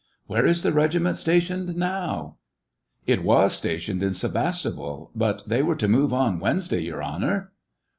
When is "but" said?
5.13-5.47